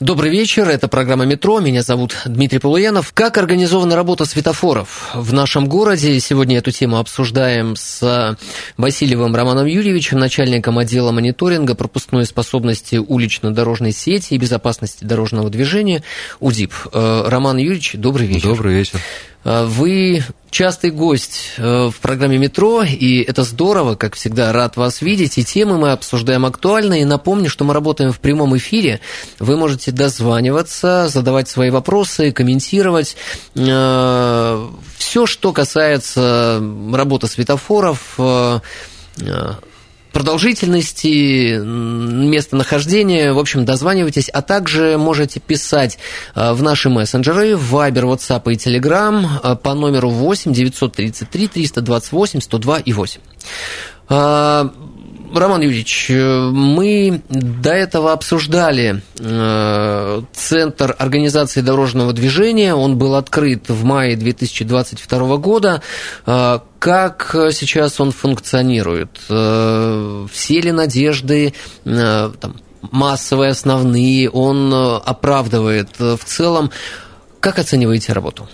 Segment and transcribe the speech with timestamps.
[0.00, 3.12] Добрый вечер, это программа «Метро», меня зовут Дмитрий Полуянов.
[3.12, 6.18] Как организована работа светофоров в нашем городе?
[6.20, 8.36] Сегодня эту тему обсуждаем с
[8.76, 16.02] Васильевым Романом Юрьевичем, начальником отдела мониторинга пропускной способности улично-дорожной сети и безопасности дорожного движения
[16.40, 16.72] УДИП.
[16.92, 18.48] Э, Роман Юрьевич, добрый вечер.
[18.48, 19.00] Добрый вечер.
[19.44, 25.02] Э, вы частый гость э, в программе «Метро», и это здорово, как всегда, рад вас
[25.02, 25.36] видеть.
[25.36, 27.02] И темы мы обсуждаем актуальные.
[27.02, 29.00] И напомню, что мы работаем в прямом эфире.
[29.38, 33.16] Вы можете дозваниваться, задавать свои вопросы, комментировать.
[33.54, 34.68] Э,
[34.98, 38.18] Все, что касается работы светофоров,
[40.12, 45.98] продолжительности, местонахождения, в общем, дозванивайтесь, а также можете писать
[46.34, 52.40] э, в наши мессенджеры, в Viber, WhatsApp и Telegram э, по номеру 8 933 328
[52.40, 53.20] 102 и 8.
[55.38, 62.74] Роман Юрьевич, мы до этого обсуждали э, Центр организации дорожного движения.
[62.74, 65.82] Он был открыт в мае 2022 года.
[66.26, 69.20] Э, как сейчас он функционирует?
[69.28, 71.54] Э, все ли надежды
[71.84, 72.56] там,
[72.90, 76.70] массовые, основные, он оправдывает в целом?
[77.40, 78.48] Как оцениваете работу?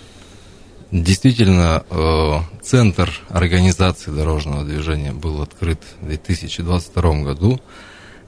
[0.91, 7.61] Действительно, э, Центр организации дорожного движения был открыт в 2022 году,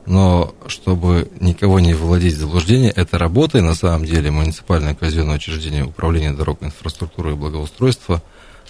[0.06, 5.84] но чтобы никого не вводить в заблуждение, этой работой на самом деле муниципальное казенное учреждение
[5.84, 8.22] управления дорог, инфраструктуры и благоустройства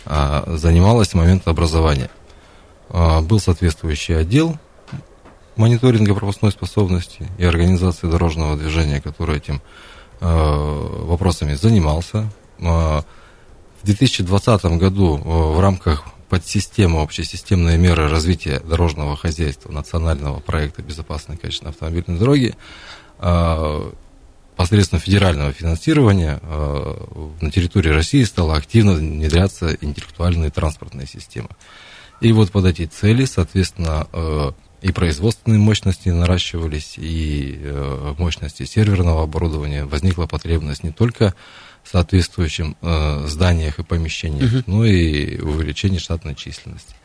[0.06, 2.10] а, занималось с момента образования.
[2.90, 4.58] А, был соответствующий отдел
[5.56, 9.62] мониторинга пропускной способности и организации дорожного движения, который этим
[10.20, 12.32] а, вопросами занимался.
[13.84, 21.36] В 2020 году э, в рамках подсистемы общесистемные меры развития дорожного хозяйства национального проекта безопасной
[21.36, 22.56] и качественной автомобильной дороги
[23.20, 23.92] э,
[24.56, 31.50] посредством федерального финансирования э, на территории России стала активно внедряться интеллектуальные транспортные системы.
[32.22, 34.08] И вот под эти цели, соответственно,
[34.82, 37.60] и производственные мощности наращивались, и
[38.18, 39.84] мощности серверного оборудования.
[39.84, 41.34] Возникла потребность не только
[41.84, 44.64] соответствующим э, зданиях и помещениях, угу.
[44.68, 46.96] ну и увеличение штатной численности.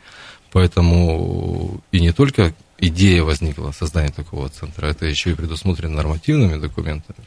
[0.51, 7.19] Поэтому и не только идея возникла создания такого центра, это еще и предусмотрено нормативными документами.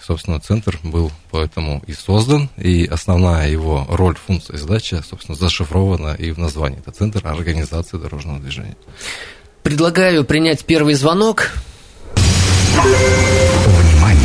[0.00, 6.14] Собственно, центр был поэтому и создан, и основная его роль, функция и задача, собственно, зашифрована
[6.14, 6.78] и в названии.
[6.78, 8.76] Это Центр организации дорожного движения.
[9.62, 11.50] Предлагаю принять первый звонок.
[12.74, 14.17] Внимание!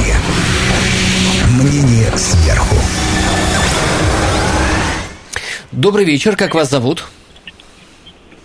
[5.83, 7.03] Добрый вечер, как вас зовут?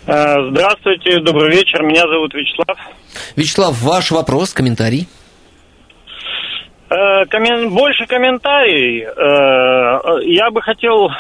[0.09, 2.77] Э, здравствуйте, добрый вечер, меня зовут Вячеслав.
[3.37, 5.07] Вячеслав, ваш вопрос, комментарий?
[6.91, 7.71] Э, коммен...
[7.71, 9.05] Больше комментарий.
[9.05, 11.11] Э, я бы хотел,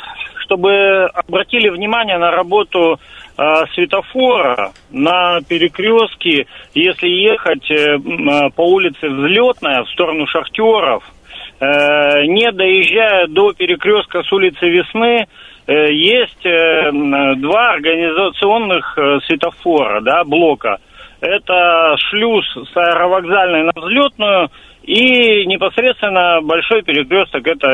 [0.40, 2.98] чтобы обратили внимание на работу
[3.72, 11.04] светофора на перекрестке, если ехать по улице Взлетная в сторону шахтеров–
[11.60, 15.26] не доезжая до перекрестка с улицы Весны,
[15.72, 16.90] есть э,
[17.36, 20.78] два организационных светофора, да, блока.
[21.20, 24.50] Это шлюз с аэровокзальной на взлетную
[24.82, 27.66] и непосредственно большой перекресток, это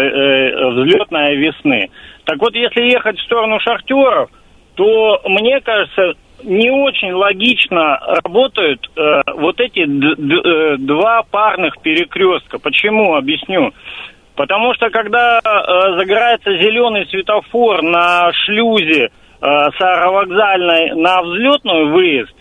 [0.72, 1.91] взлетная Весны.
[2.25, 4.31] Так вот, если ехать в сторону шахтеров,
[4.75, 12.59] то, мне кажется, не очень логично работают э, вот эти э, два парных перекрестка.
[12.59, 13.15] Почему?
[13.15, 13.72] Объясню.
[14.37, 19.10] Потому что когда э, загорается зеленый светофор на шлюзе э,
[19.41, 22.34] с аэровокзальной на взлетную выезд,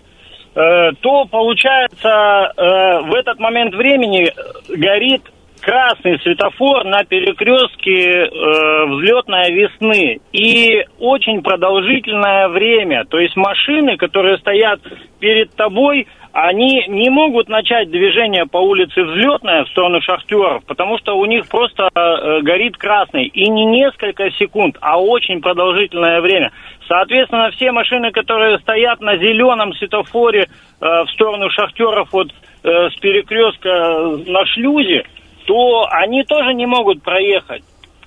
[0.55, 4.31] э, то получается э, в этот момент времени
[4.69, 5.21] горит
[5.63, 10.19] красный светофор на перекрестке э, взлетная весны.
[10.31, 13.05] И очень продолжительное время.
[13.05, 14.81] То есть машины, которые стоят
[15.19, 21.15] перед тобой, они не могут начать движение по улице взлетная в сторону шахтеров, потому что
[21.15, 23.27] у них просто э, горит красный.
[23.27, 26.51] И не несколько секунд, а очень продолжительное время.
[26.87, 32.29] Соответственно, все машины, которые стоят на зеленом светофоре э, в сторону шахтеров вот
[32.63, 35.03] э, с перекрестка на шлюзе,
[35.45, 37.63] то они тоже не могут проехать.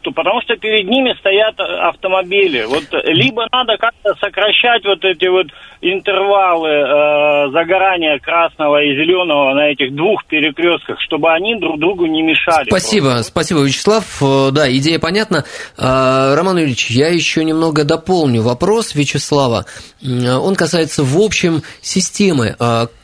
[0.07, 2.65] Что, потому что перед ними стоят автомобили.
[2.65, 5.47] Вот либо надо как-то сокращать вот эти вот
[5.81, 12.23] интервалы э, загорания красного и зеленого на этих двух перекрестках, чтобы они друг другу не
[12.23, 12.69] мешали.
[12.69, 13.25] Спасибо, просто.
[13.25, 14.05] спасибо, Вячеслав.
[14.23, 15.45] Э, да, идея понятна.
[15.77, 19.67] Э, Роман Юрьевич, я еще немного дополню вопрос Вячеслава.
[20.03, 22.55] Он касается в общем системы.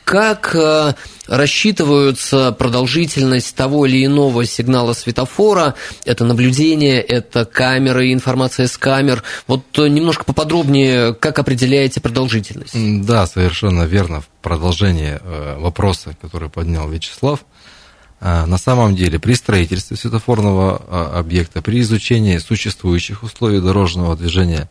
[0.03, 0.55] Как
[1.27, 9.23] рассчитываются продолжительность того или иного сигнала светофора, это наблюдение, это камеры, информация с камер.
[9.47, 12.73] Вот немножко поподробнее, как определяете продолжительность?
[13.05, 14.21] Да, совершенно верно.
[14.21, 17.45] В продолжение э, вопроса, который поднял Вячеслав,
[18.19, 24.69] э, на самом деле при строительстве светофорного э, объекта, при изучении существующих условий дорожного движения,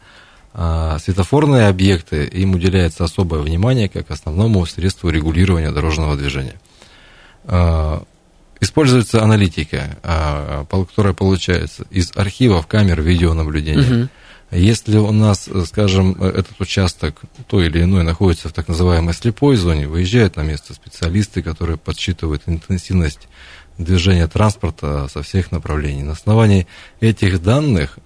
[0.54, 6.60] светофорные объекты, им уделяется особое внимание как основному средству регулирования дорожного движения.
[8.60, 9.99] Используется аналитика,
[10.70, 14.02] которая получается из архивов камер видеонаблюдения.
[14.02, 14.08] Угу
[14.52, 19.88] если у нас, скажем, этот участок, то или иной, находится в так называемой слепой зоне,
[19.88, 23.28] выезжают на место специалисты, которые подсчитывают интенсивность
[23.78, 26.02] движения транспорта со всех направлений.
[26.02, 26.66] На основании
[27.00, 27.98] этих данных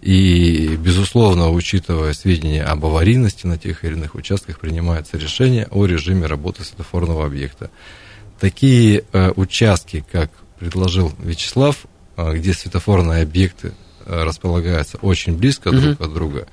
[0.00, 6.26] и, безусловно, учитывая сведения об аварийности на тех или иных участках, принимается решение о режиме
[6.26, 7.70] работы светофорного объекта.
[8.38, 11.86] Такие э, участки, как предложил Вячеслав,
[12.16, 13.72] э, где светофорные объекты
[14.06, 16.04] располагаются очень близко друг угу.
[16.04, 16.48] от друга,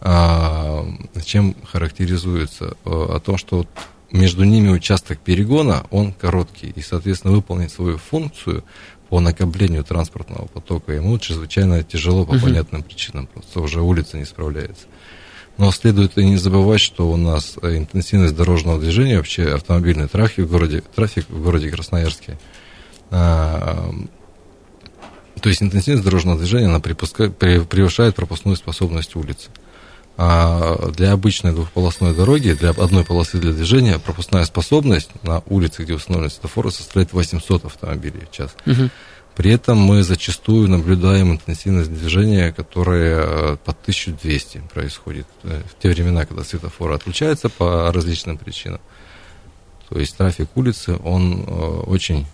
[0.00, 0.86] а,
[1.24, 3.66] чем характеризуется э, о том, что
[4.12, 8.62] между ними участок перегона, он короткий, и, соответственно, выполнить свою функцию
[9.08, 12.44] по накоплению транспортного потока ему чрезвычайно тяжело по угу.
[12.44, 14.86] понятным причинам, просто уже улица не справляется.
[15.56, 20.50] Но следует и не забывать, что у нас интенсивность дорожного движения, вообще автомобильный трафик в
[20.50, 22.38] городе, трафик в городе Красноярске
[23.10, 23.94] а,
[25.40, 29.50] то есть интенсивность дорожного движения она превышает пропускную способность улицы.
[30.16, 35.94] А для обычной двухполосной дороги, для одной полосы для движения, пропускная способность на улице, где
[35.94, 38.54] установлены светофоры, составляет 800 автомобилей в час.
[38.64, 38.90] Угу.
[39.34, 46.24] При этом мы зачастую наблюдаем интенсивность движения, которая под 1200 происходит э, в те времена,
[46.24, 48.80] когда светофоры отключаются по различным причинам.
[49.88, 51.50] То есть трафик улицы, он э,
[51.86, 52.26] очень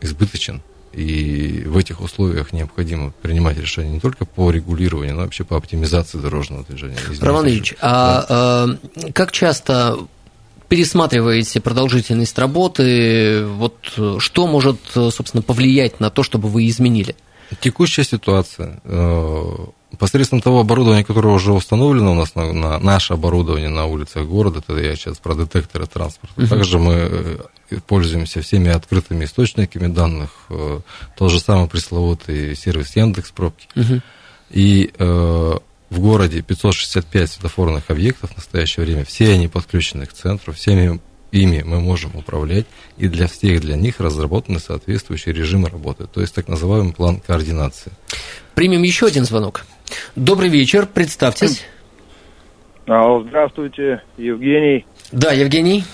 [0.00, 0.62] избыточен.
[0.94, 6.18] И в этих условиях необходимо принимать решения не только по регулированию, но вообще по оптимизации
[6.18, 6.96] дорожного движения.
[6.96, 9.98] Извините, Роман Ильич, а, а как часто
[10.68, 13.44] пересматриваете продолжительность работы?
[13.44, 13.76] Вот
[14.18, 17.16] что может, собственно, повлиять на то, чтобы вы изменили?
[17.60, 19.42] Текущая ситуация э,
[19.98, 24.62] посредством того оборудования, которое уже установлено у нас на, на наше оборудование на улицах города,
[24.66, 26.40] это я сейчас про детекторы транспорта.
[26.40, 26.48] Uh-huh.
[26.48, 30.80] Также мы э, пользуемся всеми открытыми источниками данных, э,
[31.16, 33.68] тот же самый пресловутый сервис Яндекс Пробки.
[33.74, 34.00] Uh-huh.
[34.50, 35.58] И э,
[35.90, 41.00] в городе 565 светофорных объектов в настоящее время, все они подключены к центру, всеми
[41.34, 42.66] ими мы можем управлять,
[42.96, 47.92] и для всех для них разработаны соответствующие режимы работы, то есть так называемый план координации.
[48.54, 49.64] Примем еще один звонок.
[50.16, 51.66] Добрый вечер, представьтесь.
[52.86, 54.86] Здравствуйте, Евгений.
[55.10, 55.84] Да, Евгений.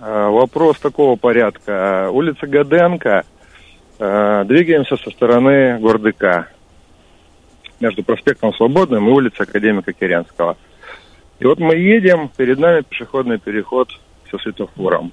[0.00, 2.08] А, вопрос такого порядка.
[2.10, 3.24] Улица Гаденко.
[3.98, 6.48] А, двигаемся со стороны Гордыка.
[7.80, 10.56] Между проспектом Свободным и улицей Академика Керенского.
[11.38, 13.88] И вот мы едем, перед нами пешеходный переход
[14.30, 15.12] со светофором.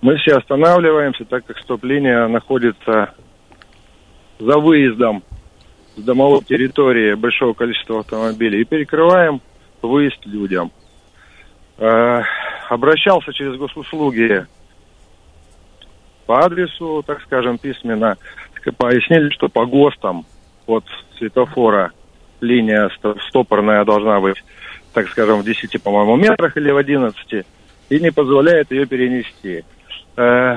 [0.00, 3.14] Мы все останавливаемся, так как стоп-линия находится
[4.38, 5.22] за выездом
[5.96, 9.40] с домовой территории большого количества автомобилей и перекрываем
[9.82, 10.70] выезд людям.
[11.78, 12.22] Э,
[12.68, 14.46] обращался через госуслуги
[16.26, 18.16] по адресу, так скажем, письменно.
[18.78, 20.26] Пояснили, что по ГОСТам
[20.66, 20.84] от
[21.18, 21.92] светофора
[22.40, 22.90] линия
[23.28, 24.42] стопорная должна быть,
[24.92, 27.46] так скажем, в 10, по-моему, метрах или в 11,
[27.88, 29.64] и не позволяет ее перенести.
[30.16, 30.56] Э,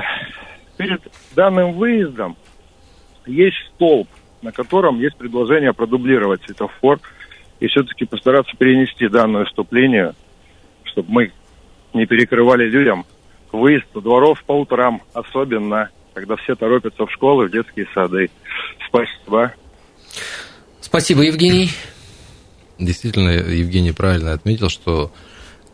[0.75, 1.01] перед
[1.35, 2.35] данным выездом
[3.27, 4.07] есть столб
[4.41, 6.99] на котором есть предложение продублировать светофор
[7.59, 10.15] и все-таки постараться перенести данную стоп-линию,
[10.83, 11.31] чтобы мы
[11.93, 13.05] не перекрывали людям
[13.51, 18.29] выезд со дворов по утрам, особенно когда все торопятся в школы, в детские сады.
[18.87, 19.53] Спасибо.
[20.81, 21.71] Спасибо, Евгений.
[22.77, 25.11] Действительно, Евгений правильно отметил, что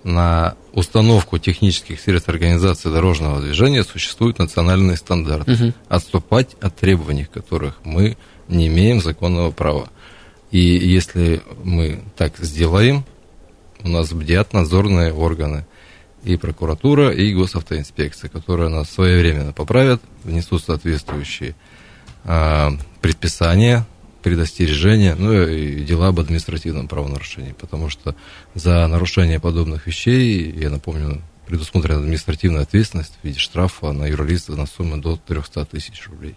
[0.03, 5.53] на установку технических средств организации дорожного движения существуют национальные стандарты.
[5.53, 5.73] Угу.
[5.89, 8.17] Отступать от требований, которых мы
[8.47, 9.89] не имеем законного права.
[10.51, 13.03] И если мы так сделаем,
[13.83, 15.65] у нас бдят надзорные органы,
[16.25, 21.55] и прокуратура, и госавтоинспекция, которые нас своевременно поправят, внесут соответствующие
[22.23, 23.85] а, предписания,
[24.23, 28.15] предостережения, ну и дела об административном правонарушении, потому что
[28.55, 34.65] за нарушение подобных вещей, я напомню, предусмотрена административная ответственность в виде штрафа на юрлица на
[34.65, 36.35] сумму до 300 тысяч рублей.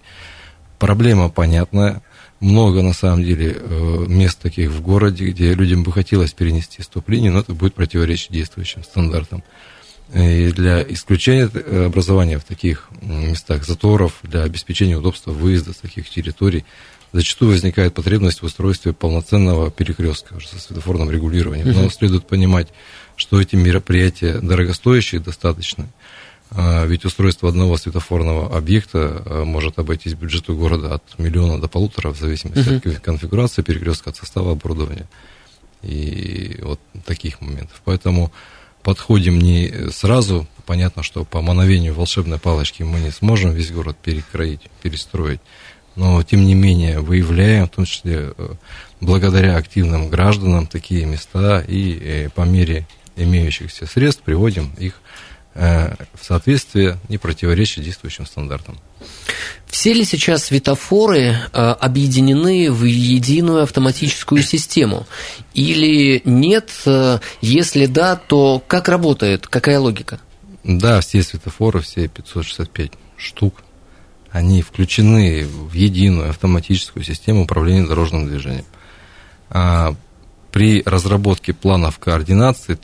[0.79, 2.03] Проблема понятная.
[2.41, 7.33] Много, на самом деле, э, мест таких в городе, где людям бы хотелось перенести стоп-линию,
[7.33, 9.43] но это будет противоречить действующим стандартам.
[10.15, 11.51] И для исключения
[11.87, 16.65] образования в таких местах заторов, для обеспечения удобства выезда с таких территорий,
[17.13, 21.73] зачастую возникает потребность в устройстве полноценного перекрестка уже со светофорным регулированием.
[21.75, 22.69] Но следует понимать,
[23.17, 25.89] что эти мероприятия дорогостоящие достаточно,
[26.51, 32.19] ведь устройство одного светофорного объекта а, может обойтись бюджету города от миллиона до полутора, в
[32.19, 32.97] зависимости uh-huh.
[32.97, 35.07] от конфигурации перекрестка, от состава оборудования
[35.83, 37.83] и вот таких моментов.
[37.85, 38.33] Поэтому
[38.83, 40.47] подходим не сразу.
[40.65, 45.41] Понятно, что по мановению волшебной палочки мы не сможем весь город перекроить, перестроить.
[45.97, 48.55] Но, тем не менее, выявляем, в том числе э,
[49.01, 52.87] благодаря активным гражданам, такие места и э, по мере
[53.17, 58.79] имеющихся средств приводим их Э, в соответствии, не противоречия действующим стандартам.
[59.67, 65.07] Все ли сейчас светофоры э, объединены в единую автоматическую систему?
[65.53, 66.71] Или нет?
[66.87, 69.47] Э, если да, то как работает?
[69.47, 70.21] Какая логика?
[70.65, 73.63] Да, все светофоры, все 565 штук,
[74.31, 78.65] они включены в единую автоматическую систему управления дорожным движением.
[79.51, 79.95] А
[80.51, 82.79] при разработке планов координации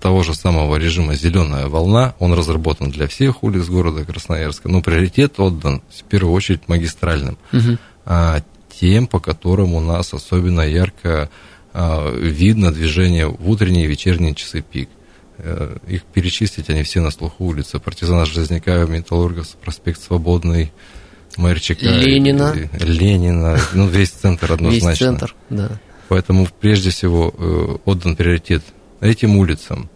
[0.00, 2.14] того же самого режима «Зеленая волна».
[2.18, 7.78] Он разработан для всех улиц города Красноярска, но приоритет отдан в первую очередь магистральным, угу.
[8.06, 11.28] а, тем, по которым у нас особенно ярко
[11.72, 14.88] а, видно движение в утренние и вечерние часы пик.
[15.38, 17.78] А, их перечислить, они все на слуху улицы.
[17.78, 20.72] Партизана Железняка, Металлургов, проспект Свободный,
[21.36, 21.84] Мэрчика.
[21.84, 22.54] Ленина.
[22.80, 23.58] Ленина.
[23.74, 24.88] Ну, весь центр однозначно.
[24.88, 25.78] Весь центр, да.
[26.08, 28.64] Поэтому, прежде всего, э, отдан приоритет
[29.00, 29.90] этим улицам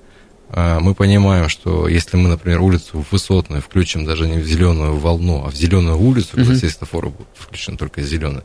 [0.56, 5.44] а, мы понимаем, что если мы, например, улицу высотную включим даже не в зеленую волну,
[5.44, 6.44] а в зеленую улицу, uh-huh.
[6.44, 8.44] когда светофоры будут включены только зеленые,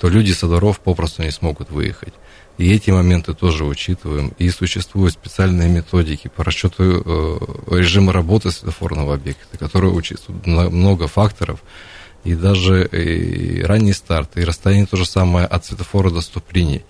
[0.00, 2.14] то люди со дворов попросту не смогут выехать.
[2.58, 4.32] И эти моменты тоже учитываем.
[4.38, 11.62] И существуют специальные методики по расчету э, режима работы светофорного объекта, которые учитывают много факторов.
[12.24, 16.84] И даже и ранний старт, и расстояние то же самое от светофора до стоп-линии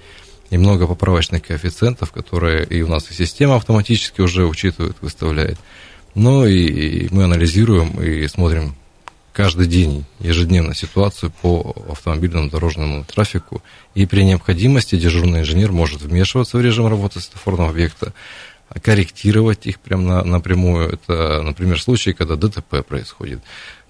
[0.50, 5.58] и много поправочных коэффициентов, которые и у нас и система автоматически уже учитывает, выставляет.
[6.14, 8.74] Но и, и мы анализируем и смотрим
[9.36, 13.62] каждый день, ежедневно ситуацию по автомобильному дорожному трафику.
[13.94, 18.14] И при необходимости дежурный инженер может вмешиваться в режим работы светофорного объекта,
[18.82, 20.92] корректировать их прямо на, напрямую.
[20.92, 23.40] Это, например, случаи, когда ДТП происходит,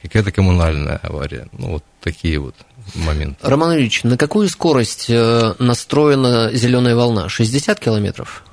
[0.03, 1.49] какая-то коммунальная авария.
[1.53, 2.55] Ну, вот такие вот
[2.95, 3.39] момент.
[3.43, 7.29] Роман Ильич, на какую скорость э, настроена зеленая волна?
[7.29, 8.45] 60 километров?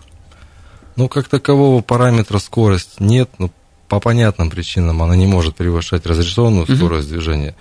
[0.95, 3.49] Ну, как такового параметра скорость нет, но
[3.87, 6.75] по понятным причинам она не может превышать разрешенную угу.
[6.75, 7.55] скорость движения.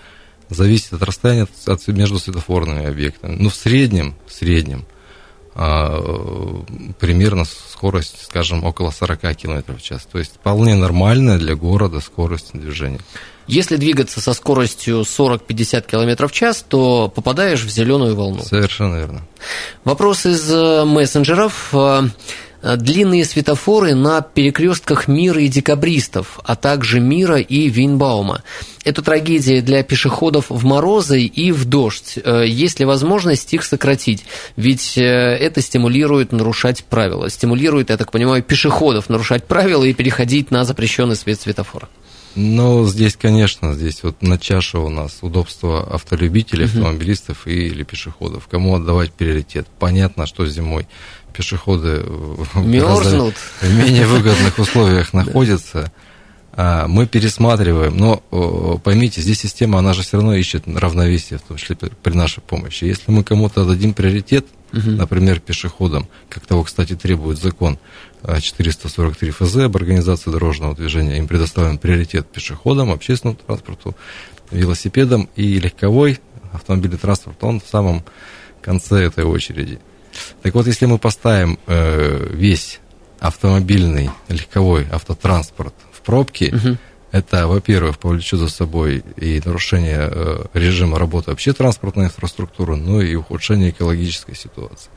[0.49, 3.37] Зависит от расстояния от, между светофорными объектами.
[3.37, 4.93] Ну, в среднем, в среднем, а,
[5.55, 10.07] примерно скорость, скажем, около 40 км в час.
[10.11, 13.01] То есть вполне нормальная для города скорость движения.
[13.49, 18.43] Если двигаться со скоростью 40-50 км в час, то попадаешь в зеленую волну.
[18.43, 19.23] Совершенно верно.
[19.85, 21.75] Вопрос из э, мессенджеров.
[22.63, 28.43] Э, длинные светофоры на перекрестках Мира и Декабристов, а также Мира и Винбаума.
[28.85, 32.19] Это трагедия для пешеходов в морозы и в дождь.
[32.25, 34.25] Э, есть ли возможность их сократить?
[34.57, 37.29] Ведь это стимулирует нарушать правила.
[37.29, 41.89] Стимулирует, я так понимаю, пешеходов нарушать правила и переходить на запрещенный свет светофора.
[42.35, 48.49] Ну, здесь, конечно, здесь вот на чаше у нас удобство автолюбителей, автомобилистов и, или пешеходов.
[48.51, 49.67] Кому отдавать приоритет?
[49.79, 50.87] Понятно, что зимой
[51.33, 52.05] пешеходы
[52.55, 53.35] Мерзнут.
[53.61, 55.93] в менее выгодных условиях находятся.
[56.55, 61.57] А, мы пересматриваем, но поймите, здесь система, она же все равно ищет равновесие, в том
[61.57, 62.85] числе при нашей помощи.
[62.85, 64.91] Если мы кому-то дадим приоритет, угу.
[64.91, 67.79] например, пешеходам, как того, кстати, требует закон
[68.27, 73.97] 443 а, ФЗ об организации дорожного движения, им предоставлен приоритет пешеходам, общественному транспорту,
[74.51, 76.21] велосипедам и легковой
[76.53, 78.05] автомобильный транспорт, он в самом
[78.61, 79.79] конце этой очереди.
[80.43, 82.81] Так вот, если мы поставим э, весь
[83.19, 86.77] автомобильный легковой автотранспорт пробки, угу.
[87.11, 93.15] это, во-первых, повлечет за собой и нарушение э, режима работы вообще транспортной инфраструктуры, ну и
[93.15, 94.91] ухудшение экологической ситуации.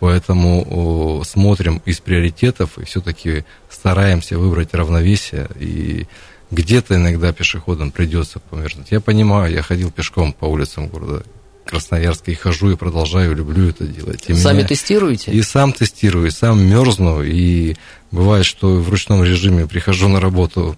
[0.00, 6.06] Поэтому смотрим из приоритетов и все-таки стараемся выбрать равновесие и
[6.50, 8.90] где-то иногда пешеходам придется померзнуть.
[8.90, 11.24] Я понимаю, я ходил пешком по улицам города
[11.68, 14.24] Красноярска и хожу и продолжаю, люблю это делать.
[14.28, 14.68] И Сами меня...
[14.68, 15.30] тестируете?
[15.30, 17.76] И сам тестирую, и сам мерзну, и
[18.10, 20.76] бывает, что в ручном режиме прихожу на работу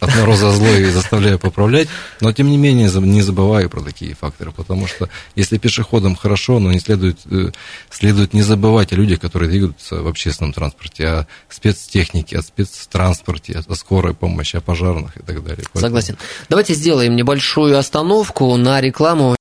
[0.00, 1.88] от мороза злой и заставляю поправлять,
[2.20, 6.72] но тем не менее не забываю про такие факторы, потому что если пешеходам хорошо, но
[6.72, 7.52] не следует, э,
[7.88, 13.74] следует не забывать о людях, которые двигаются в общественном транспорте, о спецтехнике, о спецтранспорте, о
[13.76, 15.64] скорой помощи, о пожарных и так далее.
[15.72, 15.80] Поэтому...
[15.80, 16.18] Согласен.
[16.48, 19.36] Давайте сделаем небольшую остановку на рекламу.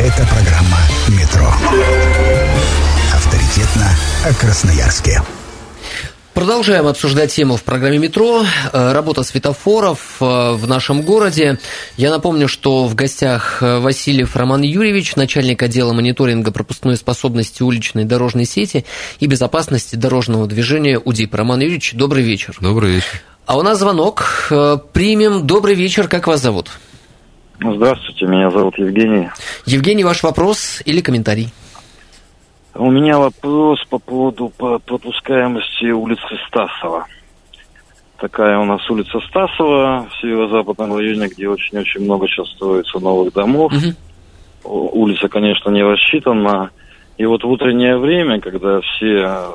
[0.00, 0.78] Это программа
[1.08, 1.52] «Метро».
[3.12, 3.90] Авторитетно
[4.24, 5.20] о Красноярске.
[6.34, 8.44] Продолжаем обсуждать тему в программе «Метро».
[8.72, 11.58] Э, работа светофоров э, в нашем городе.
[11.96, 18.04] Я напомню, что в гостях э, Васильев Роман Юрьевич, начальник отдела мониторинга пропускной способности уличной
[18.04, 18.86] дорожной сети
[19.18, 21.34] и безопасности дорожного движения УДИП.
[21.34, 22.56] Роман Юрьевич, добрый вечер.
[22.60, 23.20] Добрый вечер.
[23.46, 24.46] А у нас звонок.
[24.92, 25.44] Примем.
[25.44, 26.06] Добрый вечер.
[26.06, 26.70] Как вас зовут?
[27.60, 29.28] Здравствуйте, меня зовут Евгений.
[29.66, 31.48] Евгений, ваш вопрос или комментарий?
[32.74, 37.06] У меня вопрос по поводу пропускаемости улицы Стасова.
[38.18, 43.72] Такая у нас улица Стасова в северо-западном районе, где очень-очень много сейчас строится новых домов.
[43.72, 44.92] Угу.
[44.92, 46.70] Улица, конечно, не рассчитана.
[47.16, 49.48] И вот в утреннее время, когда все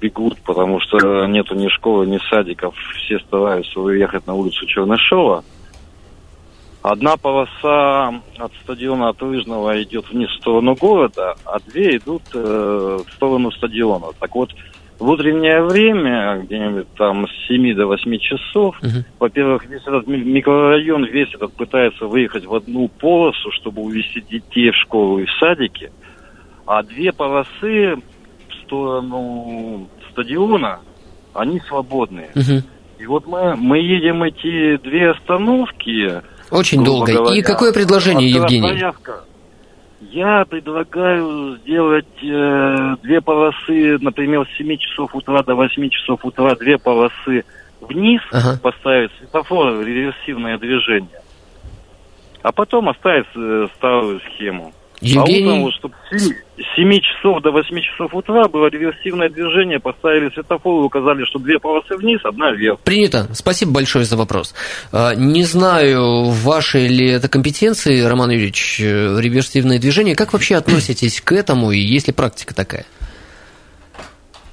[0.00, 5.42] бегут, потому что нету ни школы, ни садиков, все стараются выехать на улицу Чернышова,
[6.82, 12.98] Одна полоса от стадиона от Лыжного идет вниз в сторону города, а две идут э,
[13.04, 14.06] в сторону стадиона.
[14.20, 14.50] Так вот,
[14.98, 19.04] в утреннее время, где-нибудь там с 7 до 8 часов, uh-huh.
[19.18, 24.76] во-первых, весь этот микрорайон, весь этот пытается выехать в одну полосу, чтобы увезти детей в
[24.76, 25.92] школу и в садики,
[26.66, 30.80] а две полосы в сторону стадиона,
[31.34, 32.30] они свободные.
[32.34, 32.62] Uh-huh.
[32.98, 37.12] И вот мы, мы едем эти две остановки, очень долго.
[37.12, 37.36] Говоря.
[37.36, 38.68] И какое предложение, Евгений?
[38.70, 39.24] Заявка.
[40.00, 46.54] Я предлагаю сделать э, две полосы, например, с 7 часов утра до 8 часов утра,
[46.54, 47.44] две полосы
[47.80, 48.58] вниз, ага.
[48.62, 51.20] поставить светофор, реверсивное движение.
[52.42, 54.72] А потом оставить э, старую схему.
[55.00, 55.50] Евгений...
[55.50, 60.84] А утром, чтобы с 7 часов до 8 часов утра было реверсивное движение, поставили светофор,
[60.84, 62.80] указали, что две полосы вниз, одна вверх.
[62.80, 63.28] Принято.
[63.32, 64.54] Спасибо большое за вопрос.
[64.92, 70.16] А, не знаю, ваши ли это компетенции, Роман Юрьевич, э, реверсивное движение.
[70.16, 72.84] Как вообще относитесь к этому и есть ли практика такая?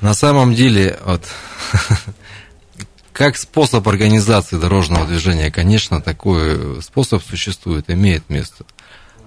[0.01, 1.21] На самом деле, вот,
[3.13, 8.65] как способ организации дорожного движения, конечно, такой способ существует, имеет место.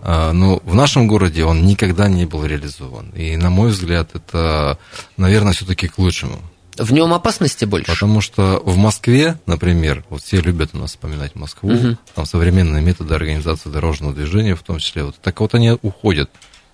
[0.02, 3.10] А, но в нашем городе он никогда не был реализован.
[3.10, 4.78] И, на мой взгляд, это,
[5.16, 6.40] наверное, все-таки к лучшему.
[6.76, 7.90] В нем опасности больше.
[7.90, 11.98] Потому что в Москве, например, вот все любят у нас вспоминать Москву, угу.
[12.14, 16.30] там современные методы организации дорожного движения, в том числе, вот так вот они уходят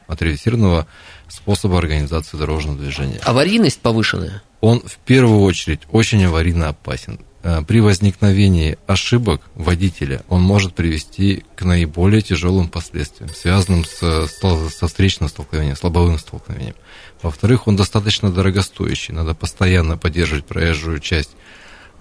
[0.07, 0.87] от реверсивного
[1.29, 3.19] способа организации дорожного движения.
[3.25, 4.43] Аварийность повышенная?
[4.61, 7.21] Он в первую очередь очень аварийно опасен.
[7.45, 14.87] Э, при возникновении ошибок водителя он может привести к наиболее тяжелым последствиям, связанным с, со
[14.89, 16.75] встречным столкновением, с лобовым столкновением.
[17.23, 21.33] Во-вторых, он достаточно дорогостоящий, надо постоянно поддерживать проезжую часть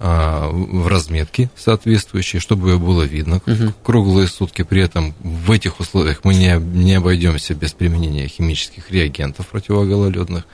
[0.00, 3.74] а, в разметке соответствующей, чтобы ее было видно угу.
[3.82, 4.62] круглые сутки.
[4.62, 10.46] При этом в этих условиях мы не, не обойдемся без применения химических реагентов противогололедных.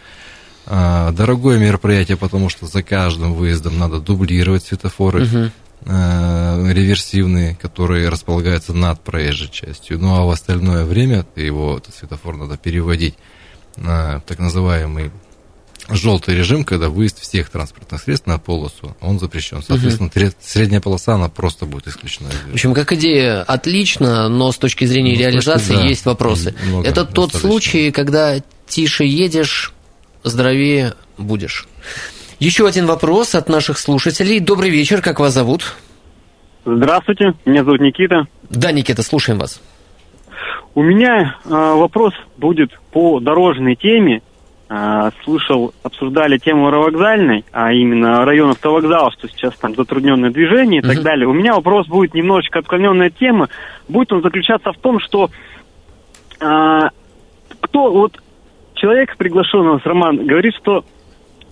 [0.72, 5.24] А, дорогое мероприятие, потому что за каждым выездом надо дублировать светофоры.
[5.24, 5.50] Угу
[5.82, 9.98] реверсивные, которые располагаются над проезжей частью.
[9.98, 13.14] Ну а в остальное время его этот светофор надо переводить
[13.76, 15.10] на так называемый
[15.88, 19.62] желтый режим, когда выезд всех транспортных средств на полосу, он запрещен.
[19.62, 20.34] Соответственно, угу.
[20.40, 22.28] средняя полоса, она просто будет исключена.
[22.50, 26.54] В общем, как идея отлично, но с точки зрения ну, реализации точки, да, есть вопросы.
[26.84, 28.36] Это тот случай, когда
[28.68, 29.72] тише едешь,
[30.22, 31.66] здоровее будешь.
[32.38, 34.40] Еще один вопрос от наших слушателей.
[34.40, 35.74] Добрый вечер, как вас зовут?
[36.64, 38.26] Здравствуйте, меня зовут Никита.
[38.48, 39.62] Да, Никита, слушаем вас.
[40.74, 44.22] У меня э, вопрос будет по дорожной теме.
[44.68, 50.84] Э, слышал, обсуждали тему аэровокзальной, а именно район автовокзала, что сейчас там затрудненное движение и
[50.84, 50.94] uh-huh.
[50.94, 51.26] так далее.
[51.26, 53.48] У меня вопрос будет немножечко отклоненная тема.
[53.88, 55.30] Будет он заключаться в том, что
[56.40, 56.80] э,
[57.60, 58.20] кто вот
[58.80, 60.84] человек, приглашенный с Роман, говорит, что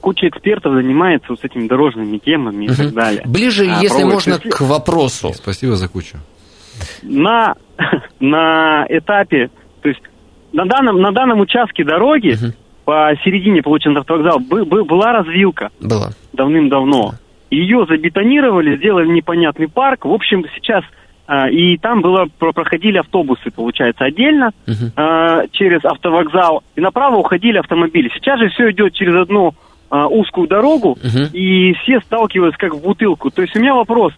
[0.01, 3.23] куча экспертов занимается вот этими дорожными темами и так далее.
[3.27, 5.33] Ближе, а, если можно, к вопросу.
[5.35, 6.17] Спасибо за кучу.
[7.03, 7.55] На,
[8.21, 9.51] на этапе,
[9.83, 10.01] то есть
[10.53, 12.53] на данном, на данном участке дороги угу.
[12.85, 15.71] по середине, получен автовокзал, был, была развилка.
[15.81, 16.11] Была.
[16.33, 17.15] Давным-давно.
[17.51, 20.05] ее забетонировали, сделали непонятный парк.
[20.05, 20.85] В общем, сейчас
[21.51, 25.51] и там было, проходили автобусы, получается, отдельно uh-huh.
[25.53, 28.11] через автовокзал, и направо уходили автомобили.
[28.15, 29.55] Сейчас же все идет через одну
[29.91, 31.31] а, узкую дорогу, uh-huh.
[31.33, 33.31] и все сталкиваются как в бутылку.
[33.31, 34.13] То есть у меня вопрос.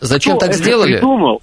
[0.00, 0.94] Зачем так сделали?
[0.94, 1.42] Придумал?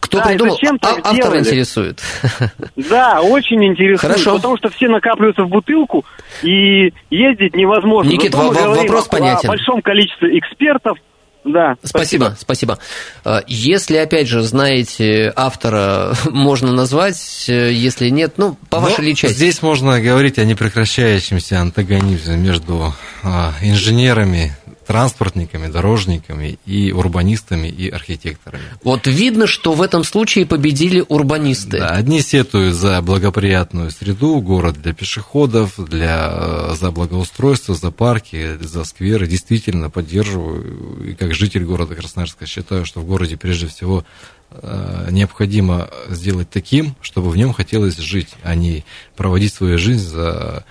[0.00, 0.54] Кто да, придумал?
[0.54, 2.00] Зачем так а, автор интересует.
[2.76, 4.00] Да, очень интересует.
[4.00, 4.36] Хорошо.
[4.36, 6.04] Потому что все накапливаются в бутылку,
[6.42, 8.08] и ездить невозможно.
[8.10, 9.48] Никит, вопрос понятен.
[9.48, 10.96] О большом количестве экспертов,
[11.44, 11.76] да.
[11.82, 12.78] Спасибо, спасибо.
[13.24, 19.14] А, если, опять же, знаете автора, можно назвать, э, если нет, ну, по вашей ли
[19.14, 19.34] части.
[19.34, 24.56] Здесь можно говорить о непрекращающемся антагонизме между а, инженерами,
[24.88, 28.62] транспортниками, дорожниками и урбанистами и архитекторами.
[28.82, 31.78] Вот видно, что в этом случае победили урбанисты.
[31.78, 38.56] Да, одни сетуют за благоприятную среду, город для пешеходов, для, э, за благоустройство, за парки,
[38.62, 39.26] за скверы.
[39.26, 41.10] Действительно поддерживаю.
[41.10, 44.06] И как житель города Красноярска считаю, что в городе прежде всего
[44.50, 50.64] э, необходимо сделать таким, чтобы в нем хотелось жить, а не проводить свою жизнь за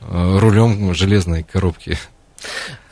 [0.00, 1.96] э, рулем железной коробки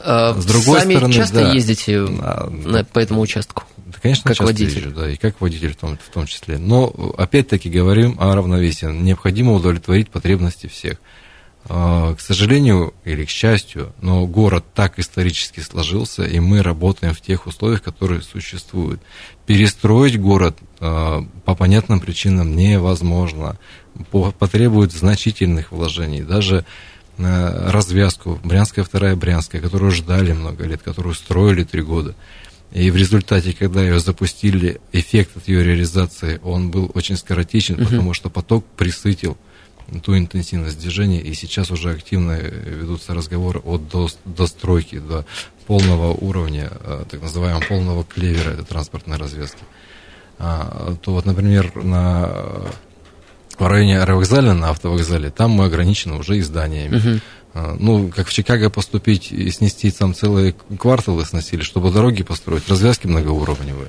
[0.02, 3.64] С другой Сами стороны, часто да, ездите да, по этому участку?
[3.76, 4.78] Да, конечно, как часто водитель.
[4.78, 6.58] езжу, да, и как водитель в том, в том числе.
[6.58, 6.86] Но,
[7.18, 8.86] опять-таки, говорим о равновесии.
[8.86, 10.98] Необходимо удовлетворить потребности всех.
[11.68, 17.20] Э, к сожалению или к счастью, но город так исторически сложился, и мы работаем в
[17.20, 19.00] тех условиях, которые существуют.
[19.46, 23.58] Перестроить город по понятным причинам невозможно.
[24.38, 26.22] Потребует значительных вложений.
[26.22, 26.64] Даже
[27.26, 32.14] развязку, Брянская вторая Брянская, которую ждали много лет, которую строили три года.
[32.72, 37.84] И в результате, когда ее запустили, эффект от ее реализации, он был очень скоротечен, uh
[37.84, 39.36] потому что поток присытил
[40.04, 43.80] ту интенсивность движения, и сейчас уже активно ведутся разговоры о
[44.24, 45.26] достройке до
[45.66, 49.62] полного уровня, э, так называемого полного клевера этой транспортной развязки.
[50.38, 52.30] А, то вот, например, на
[53.64, 56.96] в районе аэровокзаля, на автовокзале, там мы ограничены уже изданиями.
[56.96, 57.20] Угу.
[57.78, 63.06] Ну, как в Чикаго поступить и снести там целые кварталы сносили, чтобы дороги построить, развязки
[63.06, 63.88] многоуровневые.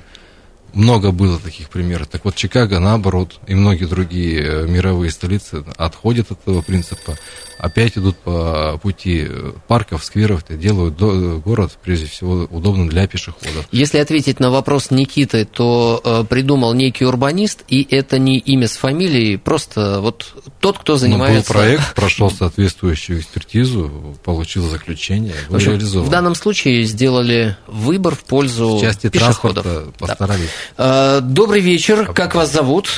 [0.74, 2.08] Много было таких примеров.
[2.08, 7.18] Так вот, Чикаго, наоборот, и многие другие э, мировые столицы отходят от этого принципа,
[7.58, 13.68] опять идут по пути э, парков, скверов, и делают город, прежде всего, удобным для пешеходов.
[13.70, 18.76] Если ответить на вопрос Никиты, то э, придумал некий урбанист, и это не имя с
[18.76, 21.52] фамилией, просто вот тот, кто занимается...
[21.52, 26.06] Но был проект, прошел соответствующую экспертизу, получил заключение, был в общем, реализован.
[26.06, 29.66] В данном случае сделали выбор в пользу в части пешеходов.
[29.98, 30.46] постарались.
[30.46, 30.61] Да.
[30.76, 32.88] Э, добрый вечер, как вас зовут?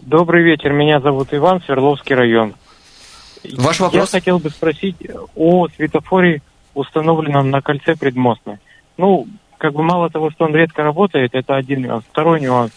[0.00, 2.54] Добрый вечер, меня зовут Иван, Свердловский район.
[3.56, 4.12] Ваш вопрос?
[4.12, 4.96] Я хотел бы спросить
[5.34, 6.42] о светофоре,
[6.74, 8.58] установленном на кольце предмостной.
[8.96, 9.26] Ну,
[9.58, 12.04] как бы мало того, что он редко работает, это один нюанс.
[12.10, 12.72] Второй нюанс.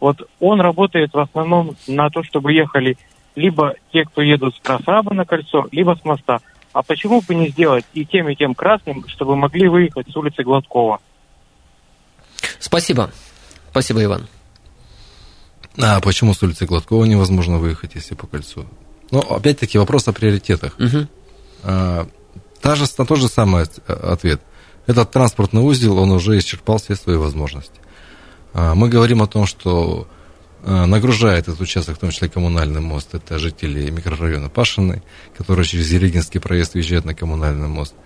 [0.00, 2.96] Вот он работает в основном на то, чтобы ехали
[3.34, 6.40] либо те, кто едут с Красаба на кольцо, либо с моста.
[6.72, 10.42] А почему бы не сделать и тем, и тем красным, чтобы могли выехать с улицы
[10.42, 11.00] Гладкова?
[12.58, 13.10] Спасибо.
[13.70, 14.28] Спасибо, Иван.
[15.80, 18.66] А почему с улицы Гладкова невозможно выехать, если по кольцу?
[19.10, 20.74] Ну, опять-таки, вопрос о приоритетах.
[20.78, 21.06] Угу.
[21.62, 22.08] А,
[22.60, 24.40] та же, тот же самый ответ.
[24.86, 27.80] Этот транспортный узел, он уже исчерпал все свои возможности.
[28.54, 30.08] А, мы говорим о том, что
[30.64, 35.02] а, нагружает этот участок, в том числе коммунальный мост, это жители микрорайона Пашиной,
[35.36, 37.94] которые через Ерегинский проезд въезжают на коммунальный мост–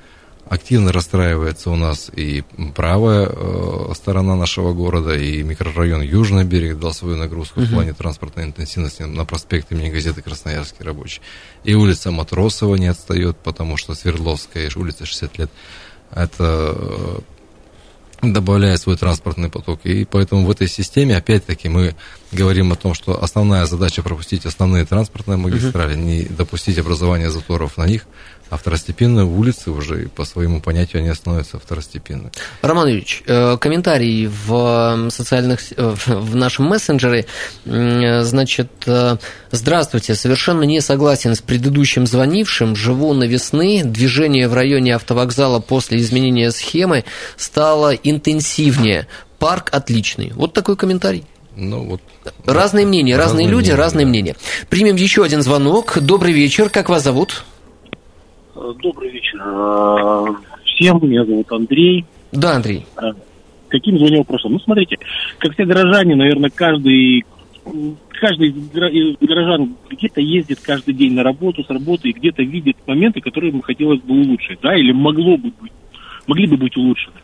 [0.49, 2.43] Активно расстраивается у нас и
[2.75, 7.67] правая э, сторона нашего города, и микрорайон Южный берег дал свою нагрузку uh-huh.
[7.67, 11.23] в плане транспортной интенсивности на проспект имени газеты «Красноярский рабочий».
[11.65, 15.51] И улица Матросова не отстает, потому что Свердловская улица 60 лет.
[16.11, 17.19] Это э,
[18.23, 19.81] добавляет свой транспортный поток.
[19.85, 21.95] И поэтому в этой системе, опять-таки, мы
[22.31, 26.03] говорим о том, что основная задача пропустить основные транспортные магистрали, uh-huh.
[26.03, 28.07] не допустить образования заторов на них,
[28.51, 32.31] а второстепенные улицы уже по своему понятию они становятся второстепенными.
[32.61, 37.27] Роман Юрьевич, э, комментарий в социальных, э, в нашем мессенджере,
[37.65, 39.17] значит, э,
[39.51, 45.99] здравствуйте, совершенно не согласен с предыдущим звонившим, живу на весны, движение в районе автовокзала после
[45.99, 47.05] изменения схемы
[47.37, 49.07] стало интенсивнее,
[49.39, 50.33] парк отличный.
[50.35, 51.25] Вот такой комментарий.
[51.57, 52.01] Ну, вот,
[52.47, 54.09] разные мнения, разные, разные люди, мнения, разные да.
[54.09, 54.37] мнения.
[54.71, 55.99] Примем еще один звонок.
[56.01, 57.45] Добрый вечер, как вас зовут?
[58.55, 60.27] Добрый вечер э,
[60.65, 60.99] всем.
[61.03, 62.05] Меня зовут Андрей.
[62.33, 62.85] Да, Андрей.
[63.01, 63.13] Э,
[63.69, 64.53] каким звонил вопросом?
[64.53, 64.99] Ну, смотрите,
[65.39, 67.25] как все горожане, наверное, каждый
[68.11, 68.51] каждый
[69.21, 73.63] горожан где-то ездит каждый день на работу, с работы, и где-то видит моменты, которые ему
[73.63, 75.73] хотелось бы улучшить, да, или могло бы быть
[76.27, 77.17] могли бы быть улучшены.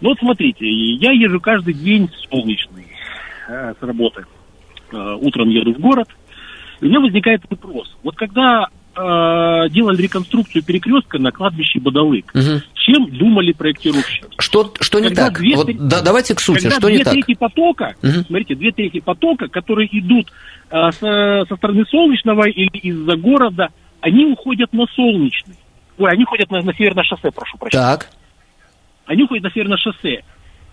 [0.00, 2.86] Ну вот смотрите, я езжу каждый день солнечный
[3.48, 4.24] э, с работы.
[4.92, 6.08] Э, утром еду в город.
[6.80, 7.94] И у меня возникает вопрос.
[8.02, 12.62] Вот когда э, делали реконструкцию перекрестка на кладбище Бадалык, Мгм.
[12.74, 14.26] чем думали проектировщики?
[14.38, 15.38] Что, что не Когда так?
[15.38, 17.12] две Вот, да, давайте к сути, Когда что две не так?
[17.14, 18.24] трети потока, Мгм.
[18.26, 20.32] смотрите, две трети потока, которые идут
[20.70, 23.68] э, со, со стороны Солнечного или из-за города,
[24.00, 25.56] они уходят на Солнечный.
[25.98, 27.82] Ой, они ходят на, на Северное шоссе, прошу прощения.
[27.82, 28.10] Так,
[29.06, 30.22] Они уходят на Северное шоссе.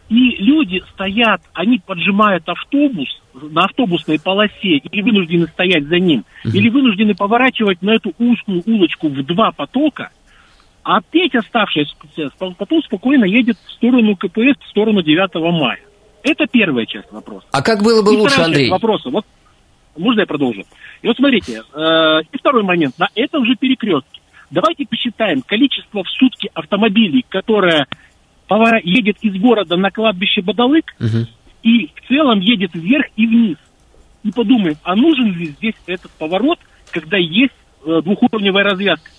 [0.09, 6.69] И люди стоят, они поджимают автобус на автобусной полосе или вынуждены стоять за ним, или
[6.69, 10.11] вынуждены поворачивать на эту узкую улочку в два потока,
[10.83, 11.95] а треть оставшаяся
[12.37, 15.79] потом спокойно едет в сторону КПС, в сторону 9 мая.
[16.21, 17.45] Это первая часть вопроса.
[17.51, 18.69] а как было бы И лучше, Андрей?
[18.69, 19.09] Вопроса.
[19.09, 19.25] Вот,
[19.97, 20.63] можно я продолжу?
[21.01, 22.97] И вот смотрите, э, и второй момент.
[22.97, 24.21] На этом же перекрестке.
[24.51, 27.87] Давайте посчитаем количество в сутки автомобилей, которое
[28.83, 31.27] едет из города на кладбище Бадалык Мгм.
[31.63, 33.57] и в целом едет вверх и вниз.
[34.23, 36.59] И подумаем, а нужен ли здесь этот поворот,
[36.91, 37.53] когда есть
[37.85, 39.11] э, двухуровневая развязка?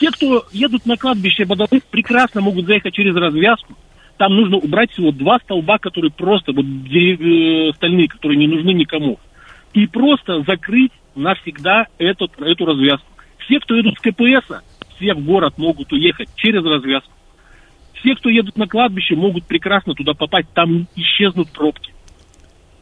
[0.00, 3.74] Те, кто едут на кладбище Бадалык, прекрасно могут заехать через развязку.
[4.16, 8.70] Там нужно убрать всего два столба, которые просто вот дерев- э, стальные, которые не нужны
[8.70, 9.18] никому.
[9.74, 13.06] И просто закрыть навсегда этот, эту развязку.
[13.38, 14.62] Все, кто едут с КПСа,
[14.96, 17.12] все в город могут уехать через развязку.
[18.00, 21.92] Все, кто едут на кладбище, могут прекрасно туда попасть, там исчезнут пробки.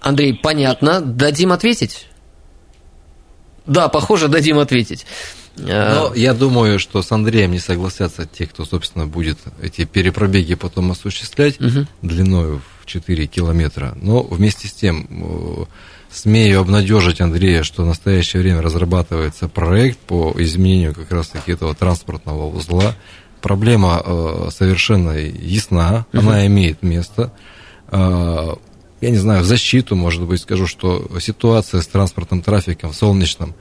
[0.00, 1.00] Андрей, понятно.
[1.00, 2.07] Дадим ответить?
[3.66, 5.07] Да, похоже, дадим ответить.
[5.59, 10.55] Э, Но я думаю, что с Андреем не согласятся те, кто, собственно, будет эти перепробеги
[10.55, 11.88] потом осуществлять Мгм.
[12.02, 13.96] длиною в 4 километра.
[14.00, 15.64] Но вместе с тем э,
[16.11, 22.46] смею обнадежить Андрея, что в настоящее время разрабатывается проект по изменению как раз-таки этого транспортного
[22.55, 22.94] узла.
[23.46, 27.32] Проблема э, совершенно ясна, она имеет место.
[27.92, 28.56] Э,
[29.00, 33.54] я не знаю, в защиту, может быть, скажу, что ситуация с транспортным трафиком в Солнечном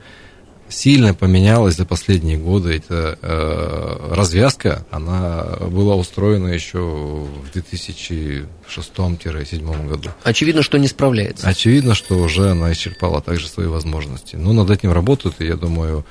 [0.68, 2.78] сильно поменялась за последние годы.
[2.78, 10.10] Эта э, развязка, она была устроена еще в 2006-2007 году.
[10.24, 11.46] Очевидно, что не справляется.
[11.46, 14.34] Очевидно, что уже она исчерпала также свои возможности.
[14.34, 16.04] Но над этим работают, и я думаю,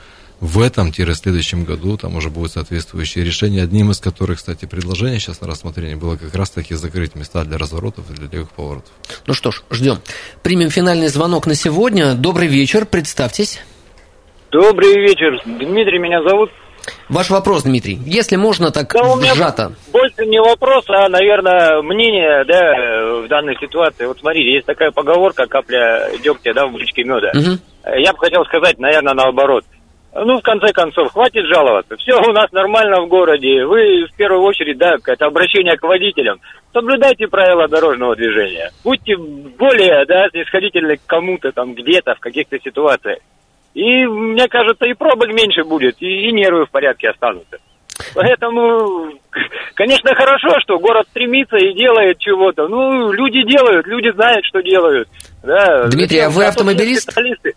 [0.45, 5.47] в этом-следующем году там уже будут соответствующие решения, одним из которых, кстати, предложение сейчас на
[5.47, 8.91] рассмотрение было как раз-таки закрыть места для разворотов и для левых поворотов.
[9.25, 9.97] Ну что ж, ждем.
[10.43, 12.13] Примем финальный звонок на сегодня.
[12.13, 13.60] Добрый вечер, представьтесь.
[14.51, 15.41] Добрый вечер.
[15.45, 16.51] Дмитрий меня зовут.
[17.10, 17.97] Ваш вопрос, Дмитрий.
[18.05, 19.73] Если можно, так Да, у меня сжато.
[19.91, 24.05] Больше не вопрос, а, наверное, мнение, да, в данной ситуации.
[24.05, 27.31] Вот смотрите, есть такая поговорка, капля дегтя, да, в бычке меда.
[27.34, 27.60] Мгм.
[27.97, 29.65] Я бы хотел сказать, наверное, наоборот.
[30.17, 31.97] Ну, в конце концов, хватит жаловаться.
[31.97, 33.65] Все у нас нормально в городе.
[33.65, 36.39] Вы, в первую очередь, да, это обращение к водителям.
[36.71, 38.71] Соблюдайте правила дорожного движения.
[38.86, 43.19] Будьте более, да, снисходительны к кому-то там где-то в каких-то ситуациях.
[43.73, 47.58] И, мне кажется, и пробок меньше будет, и, и нервы в порядке останутся.
[48.13, 49.19] Поэтому,
[49.73, 52.69] конечно, хорошо, что город стремится и делает чего-то.
[52.69, 55.10] Ну, люди делают, люди знают, что делают.
[55.43, 55.88] Да.
[55.89, 57.04] Дмитрий, а вы автомобилист?
[57.04, 57.54] специалисты.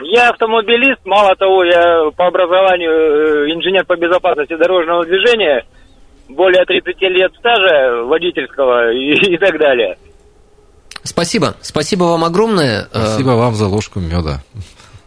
[0.00, 5.64] Я автомобилист, мало того, я по образованию э, инженер по безопасности дорожного движения,
[6.28, 9.98] более 30 лет стажа водительского и, и так далее.
[11.02, 11.54] Спасибо.
[11.62, 12.88] Спасибо вам огромное.
[12.92, 14.40] Э, Спасибо вам за ложку меда,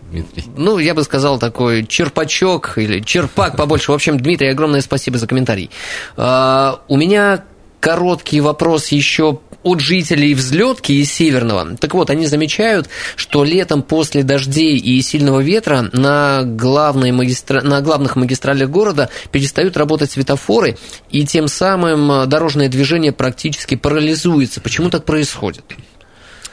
[0.01, 0.43] Дмитрий.
[0.58, 3.91] Ну, я бы сказал, такой черпачок или черпак побольше.
[3.91, 5.69] В общем, Дмитрий, огромное спасибо за комментарий.
[6.17, 7.45] А, У меня
[7.82, 11.76] короткий вопрос еще от жителей взлетки из Северного.
[11.78, 17.62] Так вот, они замечают, что летом после дождей и сильного ветра на, главной магистра...
[17.62, 20.78] на главных магистралях города перестают работать светофоры,
[21.10, 24.62] и тем самым э, дорожное движение практически парализуется.
[24.62, 25.65] Почему так происходит?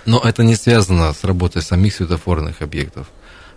[0.05, 3.09] Но это не связано с работой самих светофорных объектов.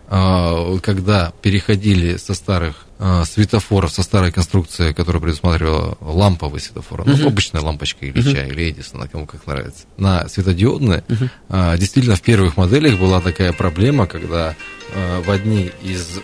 [0.07, 2.85] А, Когда переходили со старых
[3.25, 7.27] светофоров, со старой конструкции, которая предусматривала ламповый светофор, ну, Мгм.
[7.27, 11.03] обычная лампочка Ильича или Эдисона, кому как нравится, на светодиодные,
[11.49, 14.55] а, действительно в первых моделях была такая проблема, когда
[14.93, 16.19] а, в одни из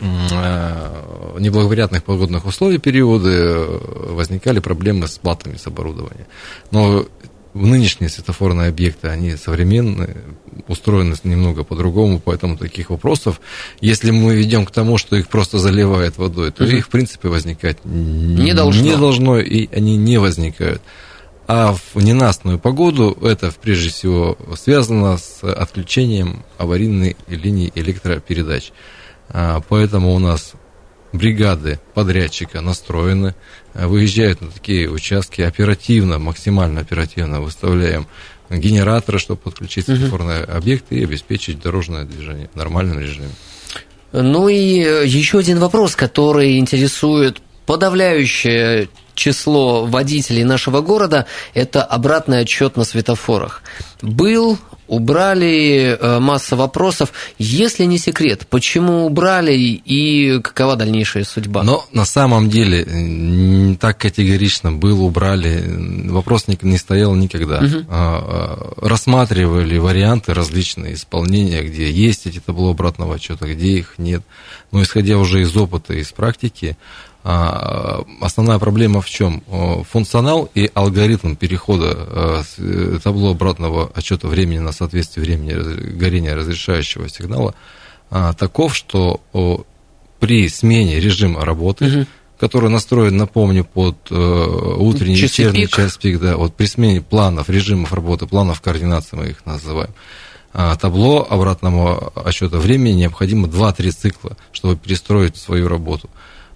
[0.00, 6.26] э, неблагоприятных погодных условий периоды э, возникали проблемы с платами с оборудования.
[6.70, 7.06] Но
[7.54, 10.16] нынешние светофорные объекты, они современные,
[10.68, 13.40] устроены немного по-другому, поэтому таких вопросов,
[13.80, 17.78] если мы ведем к тому, что их просто заливает водой, то их, в принципе, возникать
[17.84, 18.82] Не должно.
[18.82, 20.82] не должно, и они не возникают.
[21.46, 28.72] А в ненастную погоду это, прежде всего, связано с отключением аварийной линии электропередач.
[29.28, 30.52] А, Поэтому у нас
[31.12, 33.34] бригады подрядчика настроены,
[33.74, 38.06] выезжают на такие участки оперативно, максимально оперативно выставляем
[38.50, 40.52] генераторы, чтобы подключить светофорные угу.
[40.52, 43.30] объекты и обеспечить дорожное движение в нормальном режиме.
[44.12, 52.40] Ну и э, еще один вопрос, который интересует подавляющее число водителей нашего города– это обратный
[52.40, 53.62] отчет на светофорах.
[54.02, 57.12] Был, убрали, э, масса вопросов.
[57.38, 61.62] Если не секрет, почему убрали и какова дальнейшая судьба?
[61.62, 65.64] Но на самом деле не так категорично был, убрали,
[66.08, 67.60] вопрос не, не стоял никогда.
[67.60, 68.86] Угу.
[68.86, 74.22] Рассматривали варианты различные исполнения, где есть эти табло обратного отчета, где их нет.
[74.72, 76.76] Но исходя уже из опыта, из практики,
[77.24, 79.42] основная проблема в чем?
[79.90, 85.52] Функционал и алгоритм перехода э, э, табло обратного отчета времени на соответствие времени
[85.96, 87.54] горения разрешающего сигнала
[88.10, 89.22] а, таков, что
[90.20, 92.06] при смене режима работы, угу.
[92.38, 95.76] который настроен, напомню, под э, утренний, Часы вечерний пик.
[95.76, 99.90] час пик, да, вот при смене планов, режимов работы, планов координации мы их называем,
[100.52, 106.08] а, табло обратного отчета времени необходимо 2-3 цикла, чтобы перестроить свою работу.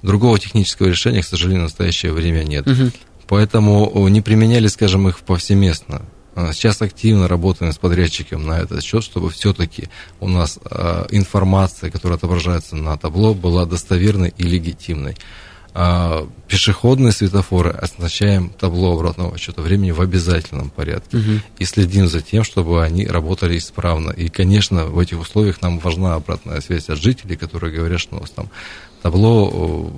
[0.03, 2.67] Другого технического решения, к сожалению, в настоящее время нет.
[2.67, 2.91] Угу.
[3.29, 6.03] Поэтому не применяли, скажем, их повсеместно.
[6.35, 9.89] А сейчас активно работаем с подрядчиком на этот счет, чтобы все-таки
[10.21, 15.17] у нас а, информация, которая отображается на табло, была достоверной и легитимной.
[15.75, 21.19] А пешеходные светофоры оснащаем табло обратного отчета времени в обязательном порядке.
[21.19, 21.31] Угу.
[21.59, 24.11] И следим за тем, чтобы они работали исправно.
[24.11, 28.21] И, конечно, в этих условиях нам важна обратная связь от жителей, которые говорят, что у
[28.21, 28.49] нас там
[29.03, 29.93] табло,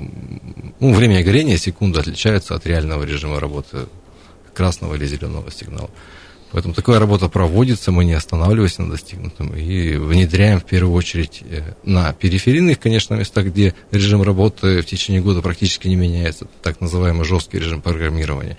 [0.81, 3.87] ну, время горения секунды отличается от реального режима работы
[4.55, 5.91] красного или зеленого сигнала.
[6.53, 11.75] Поэтому такая работа проводится, мы не останавливаемся на достигнутом и внедряем в первую очередь э,
[11.85, 17.25] на периферийных, конечно, местах, где режим работы в течение года практически не меняется, так называемый
[17.25, 18.57] жесткий режим программирования.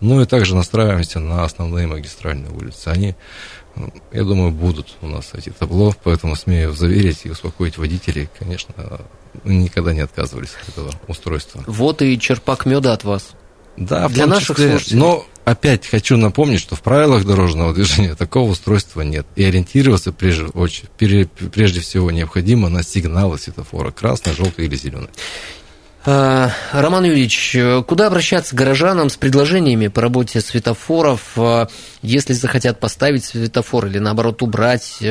[0.00, 2.88] Ну и также настраиваемся на основные магистральные улицы.
[2.88, 3.14] Они
[4.12, 9.00] я думаю, будут у нас эти табло, поэтому смею заверить и успокоить водителей, конечно,
[9.42, 11.64] никогда не отказывались от этого устройства.
[11.66, 13.34] Вот и черпак меда от вас.
[13.76, 14.98] Да, Для наших числе, слушателей.
[14.98, 19.26] Но опять хочу напомнить, что в правилах дорожного движения такого устройства нет.
[19.36, 20.46] И ориентироваться прежде,
[21.52, 25.08] прежде всего необходимо на сигналы светофора красный, желтый или зеленый.
[26.06, 27.56] Э, Роман Юрьевич,
[27.86, 31.66] куда обращаться горожанам с предложениями по работе светофоров, э,
[32.02, 35.02] если захотят поставить светофор или наоборот убрать?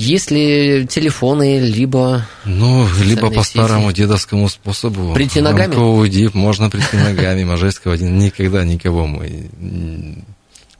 [0.00, 2.26] Есть ли телефоны, либо...
[2.46, 3.58] Ну, либо по сети?
[3.58, 5.12] старому дедовскому способу.
[5.12, 6.08] Прийти ногами?
[6.08, 7.44] Дип, можно прийти ногами.
[7.44, 9.50] Можайского один никогда никого мы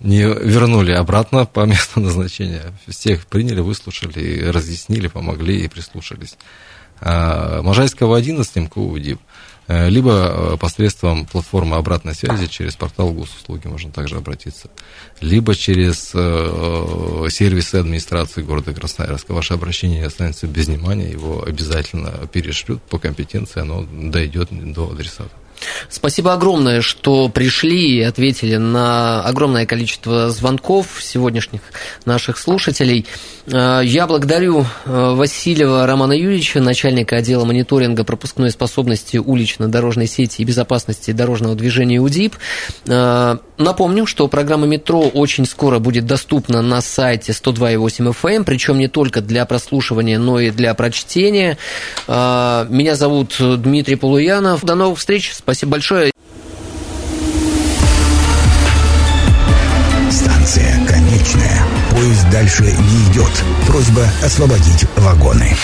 [0.00, 2.72] не вернули обратно по месту назначения.
[2.88, 6.38] Всех приняли, выслушали, разъяснили, помогли и прислушались.
[7.01, 9.21] А, Можайского 11 МКУ УДИП,
[9.69, 14.69] э, либо э, посредством платформы обратной связи через портал госуслуги можно также обратиться,
[15.21, 19.33] либо через э, сервисы администрации города Красноярска.
[19.33, 25.31] Ваше обращение останется без внимания, его обязательно перешлют по компетенции, оно дойдет до адресата.
[25.88, 31.61] Спасибо огромное, что пришли и ответили на огромное количество звонков сегодняшних
[32.05, 33.07] наших слушателей.
[33.46, 40.44] Э, я благодарю э, Васильева Романа Юрьевича, начальника отдела мониторинга пропускной способности улично-дорожной сети и
[40.44, 42.37] безопасности дорожного движения УДИП.
[43.61, 49.20] Напомню, что программа «Метро» очень скоро будет доступна на сайте 102.8 FM, причем не только
[49.20, 51.59] для прослушивания, но и для прочтения.
[52.09, 54.64] Меня зовут Дмитрий Полуянов.
[54.64, 55.33] До новых встреч.
[55.35, 56.11] Спасибо большое.
[60.11, 61.62] Станция конечная.
[61.90, 63.44] Поезд дальше не идет.
[63.66, 65.55] Просьба освободить вагоны.